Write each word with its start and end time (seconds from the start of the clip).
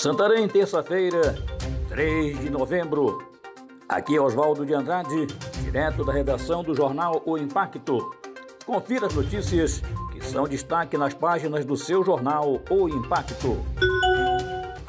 Santarém, 0.00 0.48
terça-feira, 0.48 1.36
3 1.90 2.40
de 2.40 2.48
novembro. 2.48 3.18
Aqui 3.86 4.16
é 4.16 4.18
Oswaldo 4.18 4.64
de 4.64 4.72
Andrade, 4.72 5.26
direto 5.62 6.02
da 6.06 6.10
redação 6.10 6.64
do 6.64 6.74
jornal 6.74 7.20
O 7.26 7.36
Impacto. 7.36 8.10
Confira 8.64 9.08
as 9.08 9.14
notícias 9.14 9.82
que 10.10 10.24
são 10.24 10.48
destaque 10.48 10.96
nas 10.96 11.12
páginas 11.12 11.66
do 11.66 11.76
seu 11.76 12.02
jornal 12.02 12.62
O 12.70 12.88
Impacto. 12.88 13.62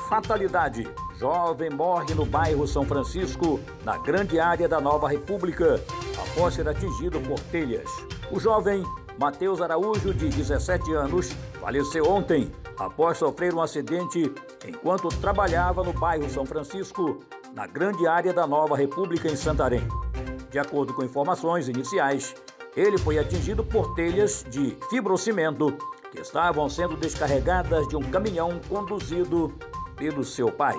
Fatalidade: 0.07 0.89
jovem 1.19 1.69
morre 1.69 2.15
no 2.15 2.25
bairro 2.25 2.65
São 2.65 2.85
Francisco, 2.85 3.59
na 3.83 3.97
grande 3.97 4.39
área 4.39 4.65
da 4.65 4.79
Nova 4.79 5.09
República, 5.09 5.83
após 6.25 6.53
ser 6.53 6.69
atingido 6.69 7.19
por 7.19 7.37
telhas. 7.51 7.89
O 8.31 8.39
jovem 8.39 8.81
Matheus 9.19 9.59
Araújo, 9.59 10.13
de 10.13 10.29
17 10.29 10.93
anos, 10.93 11.33
faleceu 11.59 12.09
ontem 12.09 12.49
após 12.85 13.17
sofrer 13.17 13.53
um 13.53 13.61
acidente 13.61 14.33
enquanto 14.67 15.09
trabalhava 15.09 15.83
no 15.83 15.93
bairro 15.93 16.29
São 16.29 16.45
Francisco, 16.45 17.19
na 17.53 17.67
grande 17.67 18.07
área 18.07 18.33
da 18.33 18.47
Nova 18.47 18.75
República 18.75 19.27
em 19.27 19.35
Santarém. 19.35 19.87
De 20.49 20.59
acordo 20.59 20.93
com 20.93 21.03
informações 21.03 21.67
iniciais, 21.67 22.35
ele 22.75 22.97
foi 22.97 23.17
atingido 23.17 23.63
por 23.63 23.93
telhas 23.95 24.45
de 24.49 24.77
fibrocimento 24.89 25.77
que 26.11 26.19
estavam 26.19 26.69
sendo 26.69 26.95
descarregadas 26.97 27.87
de 27.87 27.95
um 27.95 28.01
caminhão 28.01 28.59
conduzido 28.67 29.53
pelo 29.95 30.23
seu 30.23 30.51
pai. 30.51 30.75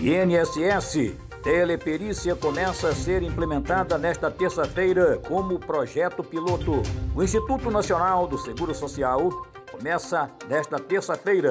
INSS 0.00 1.16
Teleperícia 1.42 2.34
começa 2.34 2.88
a 2.88 2.94
ser 2.94 3.22
implementada 3.22 3.96
nesta 3.96 4.30
terça-feira 4.30 5.18
como 5.26 5.58
projeto 5.58 6.22
piloto. 6.22 6.82
O 7.14 7.22
Instituto 7.22 7.70
Nacional 7.70 8.26
do 8.26 8.36
Seguro 8.36 8.74
Social 8.74 9.46
começa 9.78 10.28
nesta 10.48 10.78
terça-feira 10.78 11.50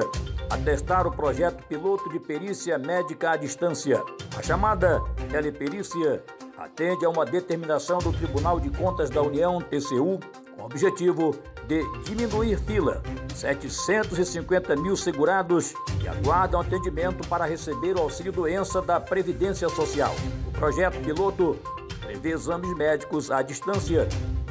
a 0.50 0.56
testar 0.58 1.06
o 1.06 1.10
projeto 1.10 1.64
piloto 1.66 2.10
de 2.10 2.20
perícia 2.20 2.78
médica 2.78 3.30
à 3.30 3.36
distância. 3.36 4.02
A 4.36 4.42
chamada 4.42 5.02
teleperícia 5.30 6.22
atende 6.56 7.06
a 7.06 7.08
uma 7.08 7.24
determinação 7.24 7.98
do 7.98 8.12
Tribunal 8.12 8.60
de 8.60 8.68
Contas 8.70 9.08
da 9.08 9.22
União, 9.22 9.60
TCU, 9.60 10.20
com 10.54 10.62
o 10.62 10.66
objetivo 10.66 11.34
de 11.66 11.82
diminuir 12.04 12.58
fila. 12.58 13.02
750 13.34 14.76
mil 14.76 14.96
segurados 14.96 15.72
que 16.00 16.08
aguardam 16.08 16.60
atendimento 16.60 17.26
para 17.28 17.46
receber 17.46 17.96
o 17.96 18.00
auxílio-doença 18.00 18.82
da 18.82 19.00
Previdência 19.00 19.68
Social. 19.70 20.14
O 20.46 20.52
projeto 20.52 20.98
piloto 21.02 21.56
prevê 22.00 22.30
exames 22.30 22.74
médicos 22.76 23.30
à 23.30 23.40
distância 23.42 24.08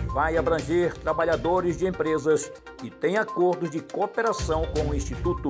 vai 0.07 0.37
abranger 0.37 0.97
trabalhadores 0.97 1.77
de 1.77 1.85
empresas 1.85 2.51
que 2.77 2.89
têm 2.89 3.17
acordos 3.17 3.69
de 3.69 3.79
cooperação 3.79 4.63
com 4.75 4.89
o 4.89 4.95
Instituto. 4.95 5.49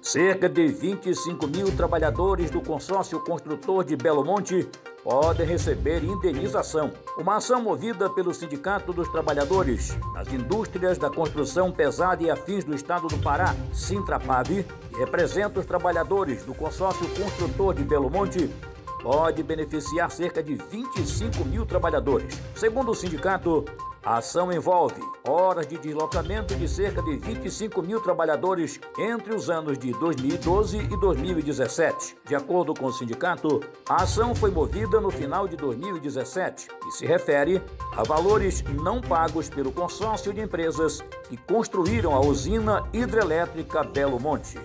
Cerca 0.00 0.48
de 0.48 0.68
25 0.68 1.46
mil 1.46 1.74
trabalhadores 1.74 2.50
do 2.50 2.60
consórcio 2.60 3.18
construtor 3.20 3.84
de 3.84 3.96
Belo 3.96 4.24
Monte 4.24 4.68
podem 5.02 5.46
receber 5.46 6.04
indenização. 6.04 6.92
Uma 7.18 7.36
ação 7.36 7.62
movida 7.62 8.10
pelo 8.10 8.32
Sindicato 8.32 8.92
dos 8.92 9.08
Trabalhadores 9.08 9.96
nas 10.12 10.32
Indústrias 10.32 10.98
da 10.98 11.10
Construção 11.10 11.72
Pesada 11.72 12.22
e 12.22 12.30
Afins 12.30 12.64
do 12.64 12.74
Estado 12.74 13.06
do 13.08 13.18
Pará, 13.18 13.54
Sintrapave, 13.72 14.66
que 14.90 14.98
representa 14.98 15.60
os 15.60 15.66
trabalhadores 15.66 16.42
do 16.44 16.54
consórcio 16.54 17.08
construtor 17.14 17.74
de 17.74 17.82
Belo 17.82 18.10
Monte, 18.10 18.50
pode 19.04 19.42
beneficiar 19.42 20.10
cerca 20.10 20.42
de 20.42 20.54
25 20.54 21.44
mil 21.44 21.66
trabalhadores. 21.66 22.40
Segundo 22.56 22.90
o 22.90 22.94
sindicato, 22.94 23.62
a 24.02 24.16
ação 24.16 24.50
envolve 24.50 25.00
horas 25.26 25.66
de 25.66 25.76
deslocamento 25.76 26.54
de 26.54 26.66
cerca 26.66 27.02
de 27.02 27.16
25 27.16 27.82
mil 27.82 28.00
trabalhadores 28.00 28.80
entre 28.98 29.34
os 29.34 29.50
anos 29.50 29.78
de 29.78 29.92
2012 29.92 30.78
e 30.78 31.00
2017. 31.00 32.16
De 32.26 32.34
acordo 32.34 32.72
com 32.72 32.86
o 32.86 32.92
sindicato, 32.92 33.62
a 33.88 34.02
ação 34.02 34.34
foi 34.34 34.50
movida 34.50 35.00
no 35.00 35.10
final 35.10 35.46
de 35.46 35.56
2017 35.56 36.68
e 36.86 36.92
se 36.92 37.06
refere 37.06 37.62
a 37.96 38.02
valores 38.02 38.62
não 38.82 39.02
pagos 39.02 39.50
pelo 39.50 39.70
consórcio 39.70 40.32
de 40.32 40.40
empresas 40.40 41.02
que 41.28 41.36
construíram 41.36 42.14
a 42.14 42.20
usina 42.20 42.86
hidrelétrica 42.92 43.84
Belo 43.84 44.18
Monte. 44.18 44.58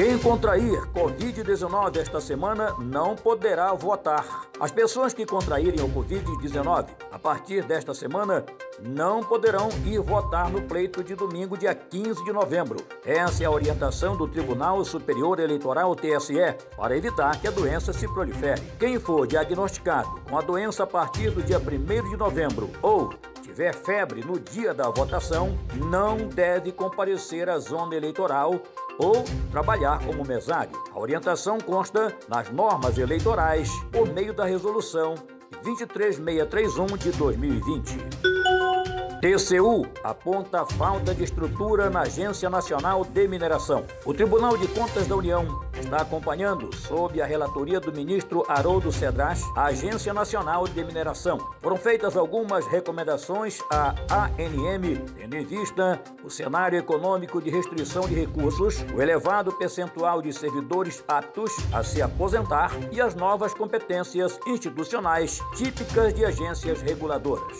Quem 0.00 0.18
contrair 0.18 0.80
Covid-19 0.94 1.98
esta 1.98 2.22
semana 2.22 2.74
não 2.78 3.14
poderá 3.14 3.74
votar. 3.74 4.48
As 4.58 4.72
pessoas 4.72 5.12
que 5.12 5.26
contraírem 5.26 5.84
o 5.84 5.90
Covid-19 5.90 6.86
a 7.12 7.18
partir 7.18 7.62
desta 7.64 7.92
semana 7.92 8.42
não 8.80 9.22
poderão 9.22 9.68
ir 9.84 10.00
votar 10.00 10.50
no 10.50 10.62
pleito 10.62 11.04
de 11.04 11.14
domingo, 11.14 11.54
dia 11.54 11.74
15 11.74 12.24
de 12.24 12.32
novembro. 12.32 12.78
Essa 13.04 13.42
é 13.42 13.46
a 13.46 13.50
orientação 13.50 14.16
do 14.16 14.26
Tribunal 14.26 14.82
Superior 14.86 15.38
Eleitoral, 15.38 15.94
TSE, 15.94 16.56
para 16.74 16.96
evitar 16.96 17.38
que 17.38 17.46
a 17.46 17.50
doença 17.50 17.92
se 17.92 18.08
prolifere. 18.08 18.62
Quem 18.78 18.98
for 18.98 19.26
diagnosticado 19.26 20.18
com 20.30 20.38
a 20.38 20.40
doença 20.40 20.84
a 20.84 20.86
partir 20.86 21.30
do 21.30 21.42
dia 21.42 21.58
1 21.58 22.08
de 22.08 22.16
novembro 22.16 22.70
ou 22.80 23.12
tiver 23.42 23.74
febre 23.74 24.24
no 24.24 24.40
dia 24.40 24.72
da 24.72 24.88
votação, 24.88 25.58
não 25.74 26.16
deve 26.16 26.72
comparecer 26.72 27.50
à 27.50 27.58
zona 27.58 27.94
eleitoral 27.94 28.54
ou 29.02 29.24
trabalhar 29.50 30.04
como 30.04 30.24
mesário. 30.24 30.72
A 30.94 30.98
orientação 30.98 31.58
consta 31.58 32.14
nas 32.28 32.50
normas 32.50 32.98
eleitorais 32.98 33.70
por 33.90 34.12
meio 34.12 34.34
da 34.34 34.44
resolução 34.44 35.14
23631 35.62 36.86
de 36.98 37.10
2020. 37.12 38.29
TCU 39.20 39.86
aponta 40.02 40.64
falta 40.64 41.14
de 41.14 41.24
estrutura 41.24 41.90
na 41.90 42.00
Agência 42.00 42.48
Nacional 42.48 43.04
de 43.04 43.28
Mineração. 43.28 43.84
O 44.06 44.14
Tribunal 44.14 44.56
de 44.56 44.66
Contas 44.68 45.06
da 45.06 45.14
União 45.14 45.60
está 45.78 45.98
acompanhando, 45.98 46.74
sob 46.74 47.20
a 47.20 47.26
relatoria 47.26 47.78
do 47.78 47.92
ministro 47.92 48.42
Haroldo 48.48 48.90
Cedras, 48.90 49.42
a 49.54 49.64
Agência 49.64 50.14
Nacional 50.14 50.66
de 50.66 50.82
Mineração. 50.82 51.36
Foram 51.60 51.76
feitas 51.76 52.16
algumas 52.16 52.66
recomendações 52.66 53.58
à 53.70 53.94
ANM, 54.10 55.04
tendo 55.14 55.36
em 55.36 55.44
vista 55.44 56.00
o 56.24 56.30
cenário 56.30 56.78
econômico 56.78 57.42
de 57.42 57.50
restrição 57.50 58.08
de 58.08 58.14
recursos, 58.14 58.82
o 58.94 59.02
elevado 59.02 59.52
percentual 59.52 60.22
de 60.22 60.32
servidores 60.32 61.04
aptos 61.06 61.54
a 61.74 61.84
se 61.84 62.00
aposentar 62.00 62.70
e 62.90 63.02
as 63.02 63.14
novas 63.14 63.52
competências 63.52 64.40
institucionais 64.46 65.42
típicas 65.54 66.14
de 66.14 66.24
agências 66.24 66.80
reguladoras. 66.80 67.58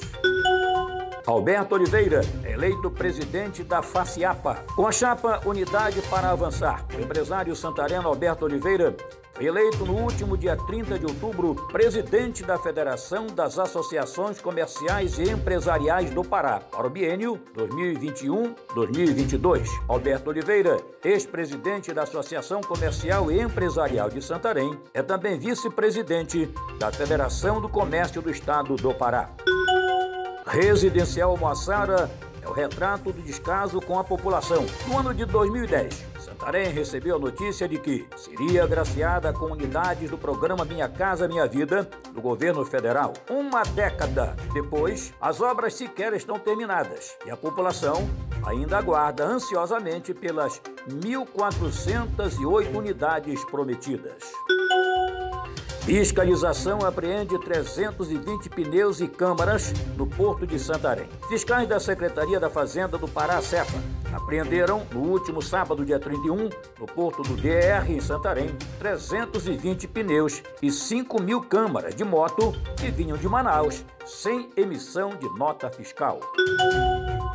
Alberto 1.30 1.76
Oliveira, 1.76 2.22
eleito 2.44 2.91
presidente 2.91 3.62
da 3.62 3.80
FACIAPA. 3.82 4.64
Com 4.74 4.84
a 4.86 4.91
chapa 4.91 5.41
Unidade 5.46 6.02
para 6.10 6.30
Avançar, 6.30 6.84
o 6.92 7.00
empresário 7.00 7.54
santareno 7.54 8.08
Alberto 8.08 8.44
Oliveira 8.44 8.96
foi 9.32 9.46
eleito 9.46 9.86
no 9.86 9.96
último 9.96 10.36
dia 10.36 10.56
30 10.56 10.98
de 10.98 11.06
outubro 11.06 11.54
presidente 11.68 12.42
da 12.42 12.58
Federação 12.58 13.28
das 13.28 13.60
Associações 13.60 14.41
Comerciais 14.41 15.20
e 15.20 15.30
Empresariais 15.30 16.10
do 16.10 16.24
Pará 16.24 16.58
para 16.58 16.88
o 16.88 16.91
biênio 16.91 17.41
2021-2022. 17.56 19.68
Alberto 19.86 20.30
Oliveira, 20.30 20.78
ex-presidente 21.04 21.94
da 21.94 22.02
Associação 22.02 22.60
Comercial 22.60 23.30
e 23.30 23.41
Empresarial 23.41 24.10
de 24.10 24.20
Santarém, 24.20 24.76
é 24.92 25.00
também 25.00 25.38
vice-presidente 25.38 26.52
da 26.78 26.91
Federação 26.91 27.60
do 27.60 27.68
Comércio 27.68 28.20
do 28.20 28.30
Estado 28.30 28.74
do 28.74 28.92
Pará. 28.92 29.30
Residencial 30.50 31.37
Moassara 31.37 32.11
é 32.43 32.49
o 32.49 32.53
retrato 32.53 33.12
do 33.12 33.22
descaso 33.22 33.81
com 33.81 33.97
a 34.00 34.03
população. 34.03 34.66
No 34.88 34.99
ano 34.99 35.15
de 35.15 35.25
2010, 35.25 36.05
Santarém 36.19 36.71
recebeu 36.71 37.15
a 37.16 37.19
notícia 37.21 37.69
de 37.69 37.78
que 37.78 38.05
seria 38.16 38.65
agraciada 38.65 39.33
com 39.33 39.47
unidades 39.47 40.10
do 40.10 40.19
programa 40.19 40.65
Minha 40.65 40.89
Casa 40.89 41.28
Minha 41.28 41.47
Vida 41.47 41.89
do 42.12 42.21
governo 42.21 42.65
federal. 42.65 43.12
Uma 43.31 43.62
década 43.62 44.34
depois, 44.53 45.15
as 45.21 45.41
obras 45.41 45.75
sequer 45.75 46.13
estão 46.15 46.36
terminadas 46.36 47.16
e 47.24 47.30
a 47.30 47.36
população 47.36 48.10
ainda 48.45 48.77
aguarda 48.77 49.24
ansiosamente 49.24 50.13
pelas 50.13 50.60
1.408 50.89 52.74
unidades 52.74 53.45
prometidas. 53.45 54.33
Fiscalização 55.91 56.87
apreende 56.87 57.37
320 57.37 58.48
pneus 58.48 59.01
e 59.01 59.09
câmaras 59.09 59.72
no 59.97 60.07
Porto 60.07 60.47
de 60.47 60.57
Santarém. 60.57 61.09
Fiscais 61.28 61.69
da 61.69 61.81
Secretaria 61.81 62.39
da 62.39 62.48
Fazenda 62.48 62.97
do 62.97 63.09
Pará, 63.09 63.42
CEPA, 63.42 63.83
apreenderam 64.13 64.87
no 64.92 65.01
último 65.01 65.42
sábado, 65.42 65.84
dia 65.84 65.98
31, 65.98 66.48
no 66.78 66.87
Porto 66.87 67.22
do 67.25 67.34
DR, 67.34 67.91
em 67.91 68.01
Santarém, 68.01 68.54
320 68.78 69.89
pneus 69.89 70.45
e 70.63 70.71
5 70.71 71.21
mil 71.21 71.41
câmaras 71.41 71.93
de 71.93 72.04
moto 72.04 72.53
que 72.77 72.89
vinham 72.89 73.19
de 73.19 73.28
Manaus, 73.28 73.84
sem 74.07 74.48
emissão 74.57 75.16
de 75.16 75.28
nota 75.36 75.71
fiscal. 75.71 76.21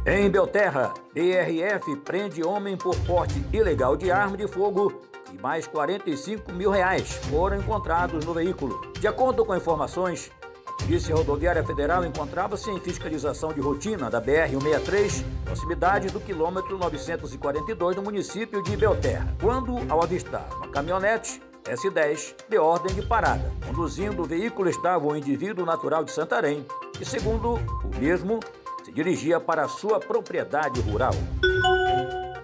Em 0.05 0.29
Belterra, 0.29 0.93
DRF 1.13 1.93
prende 2.05 2.41
homem 2.41 2.77
por 2.77 2.95
porte 3.01 3.35
ilegal 3.51 3.97
de 3.97 4.09
arma 4.09 4.37
de 4.37 4.47
fogo 4.47 5.01
e 5.35 5.41
mais 5.41 5.67
45 5.67 6.51
mil 6.53 6.71
reais 6.71 7.11
foram 7.29 7.57
encontrados 7.57 8.25
no 8.25 8.33
veículo. 8.33 8.81
De 8.99 9.07
acordo 9.07 9.45
com 9.45 9.55
informações, 9.55 10.31
a 10.65 10.71
Polícia 10.83 11.15
Rodoviária 11.15 11.63
Federal 11.63 12.05
encontrava-se 12.05 12.69
em 12.69 12.79
fiscalização 12.79 13.53
de 13.53 13.59
rotina 13.59 14.09
da 14.09 14.21
BR-163, 14.21 15.23
proximidade 15.43 16.07
do 16.07 16.19
quilômetro 16.19 16.77
942 16.77 17.95
do 17.95 18.01
município 18.01 18.63
de 18.63 18.75
Belterra, 18.77 19.35
quando, 19.41 19.77
ao 19.89 20.01
avistar 20.03 20.47
uma 20.57 20.69
caminhonete 20.69 21.41
S10 21.65 22.35
de 22.47 22.57
ordem 22.57 22.95
de 22.95 23.01
parada. 23.01 23.51
Conduzindo 23.65 24.21
o 24.21 24.25
veículo 24.25 24.69
estava 24.69 25.05
um 25.05 25.15
indivíduo 25.15 25.65
natural 25.65 26.03
de 26.03 26.11
Santarém, 26.11 26.65
que, 26.93 27.03
segundo 27.03 27.55
o 27.55 27.99
mesmo, 27.99 28.39
se 28.83 28.91
dirigia 28.91 29.39
para 29.39 29.67
sua 29.67 29.99
propriedade 29.99 30.79
rural. 30.81 31.13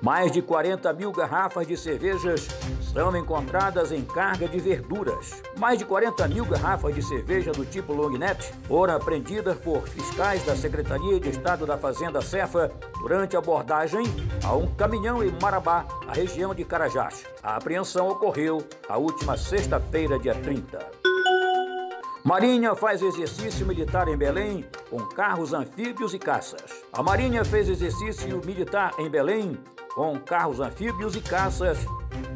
Mais 0.02 0.32
de 0.32 0.42
40 0.42 0.92
mil 0.94 1.12
garrafas 1.12 1.68
de 1.68 1.78
cervejas 1.78 2.48
são 2.94 3.16
encontradas 3.16 3.92
em 3.92 4.04
carga 4.04 4.48
de 4.48 4.60
verduras. 4.60 5.42
Mais 5.58 5.78
de 5.78 5.86
40 5.86 6.28
mil 6.28 6.46
garrafas 6.46 6.94
de 6.94 7.02
cerveja 7.02 7.52
do 7.52 7.66
tipo 7.66 7.94
long 7.94 8.18
neck 8.18 8.52
foram 8.68 8.96
apreendidas 8.96 9.58
por 9.58 9.88
fiscais 9.88 10.46
da 10.46 10.56
Secretaria 10.56 11.20
de 11.20 11.30
Estado 11.30 11.66
da 11.66 11.78
Fazenda 11.78 12.22
Cefa 12.22 12.72
durante 13.00 13.38
abordagem 13.38 14.04
a 14.44 14.54
um 14.54 14.68
caminhão 14.76 15.24
em 15.24 15.32
Marabá, 15.42 15.86
na 16.06 16.14
região 16.14 16.54
de 16.54 16.64
Carajás. 16.64 17.24
A 17.42 17.56
apreensão 17.56 18.10
ocorreu 18.10 18.64
a 18.88 18.98
última 18.98 19.38
sexta-feira, 19.38 20.20
dia 20.20 20.36
30. 20.36 21.02
Marinha 22.24 22.76
faz 22.76 23.02
exercício 23.02 23.66
militar 23.66 24.08
em 24.08 24.16
Belém 24.16 24.64
com 24.90 25.00
carros 25.00 25.54
anfíbios 25.54 26.14
e 26.14 26.20
caças. 26.20 26.84
A 26.94 27.02
Marinha 27.02 27.44
fez 27.44 27.68
exercício 27.68 28.40
militar 28.46 28.94
em 29.00 29.10
Belém 29.10 29.58
com 29.96 30.20
carros 30.20 30.60
anfíbios 30.60 31.16
e 31.16 31.22
caças. 31.22 31.80